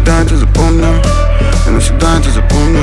навсегда 0.00 0.22
это 0.22 0.36
запомню 0.36 0.86
Я 1.66 1.72
навсегда 1.72 2.18
это 2.18 2.30
запомню 2.30 2.80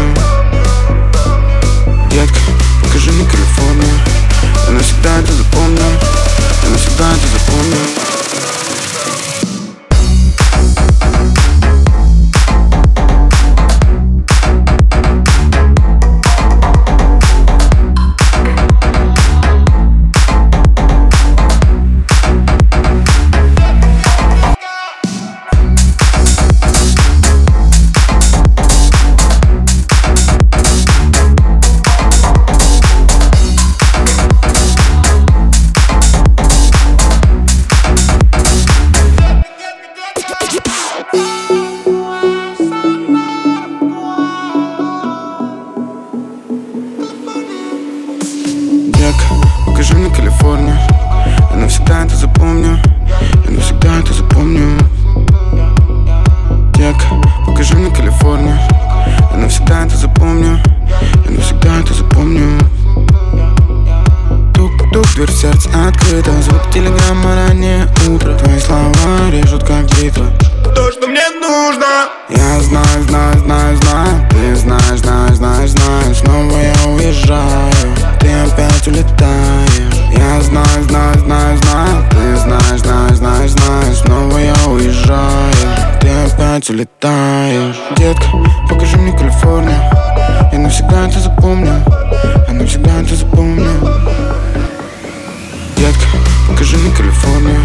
Калифорнию 50.37 50.77
Я 51.51 51.57
навсегда 51.57 52.03
это 52.03 52.15
запомню. 52.15 52.79
Я 53.45 53.51
навсегда 53.51 53.99
это 53.99 54.13
запомню. 54.13 54.77
Детка, 56.75 57.05
покажи 57.45 57.75
мне 57.75 57.89
Калифорнию 57.89 58.57
Я 59.31 59.37
навсегда 59.37 59.85
это 59.85 59.97
запомню. 59.97 60.59
Я 61.25 61.31
навсегда 61.31 61.79
это 61.79 61.93
запомню. 61.93 62.59
Тук-тук, 64.53 65.07
дверь 65.15 65.31
сердце 65.31 65.69
открыта. 65.87 66.31
Звук 66.43 66.69
телеграмма 66.71 67.35
раннее 67.35 67.87
утро. 68.07 68.33
Твои 68.35 68.59
слова 68.59 69.31
режут 69.31 69.63
как 69.63 69.85
бритва 69.97 70.25
То, 70.75 70.91
что 70.91 71.07
мне 71.07 71.27
нужно. 71.41 72.09
Я 72.29 72.59
знаю, 72.61 73.03
знаю, 73.07 73.39
знаю, 73.39 73.77
знаю. 73.77 74.29
Ты 74.29 74.55
знаешь, 74.55 74.99
знаешь, 74.99 75.35
знаешь, 75.35 75.69
знаешь. 75.71 76.17
Снова 76.17 76.57
я 76.59 76.89
уезжаю. 76.91 77.73
Ты 78.19 78.31
опять 78.31 78.87
улетаешь 78.87 79.86
Я 80.17 80.41
знаю, 80.41 80.83
знаю, 80.83 81.19
знаю, 81.19 81.57
знаю. 81.57 82.05
Ты 82.09 82.35
знаешь, 82.37 82.79
знаешь, 82.81 83.17
знаешь, 83.17 83.51
знаешь 83.51 83.97
Снова 83.97 84.37
я 84.37 84.55
уезжаю. 84.67 85.53
Ты 86.01 86.09
опять 86.09 86.69
улетаешь. 86.69 87.75
Детка, 87.97 88.27
покажи 88.69 88.97
мне 88.97 89.17
Калифорнию. 89.17 89.79
Я 90.51 90.59
навсегда 90.59 91.07
это 91.07 91.19
запомню. 91.19 91.73
Я 92.47 92.53
навсегда 92.53 93.01
это 93.01 93.15
запомню. 93.15 93.69
Детка, 95.77 96.17
покажи 96.49 96.77
мне 96.77 96.91
Калифорнию. 96.95 97.59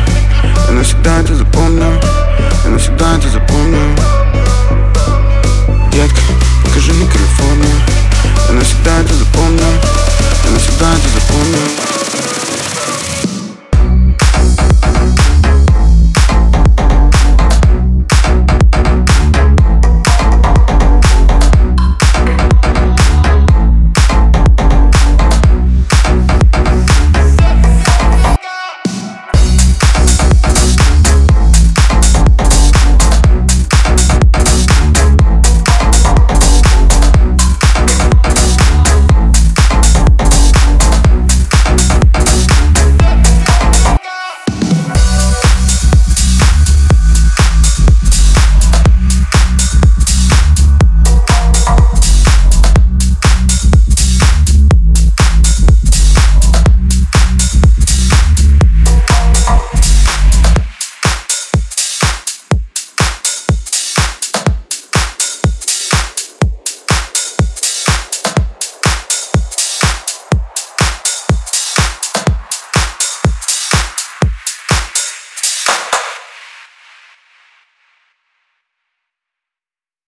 Я 0.68 0.72
навсегда 0.74 1.20
это 1.20 1.34
запомню. 1.34 2.00
Я 2.64 2.70
навсегда 2.70 3.16
это 3.16 3.28
запомню 3.28 4.21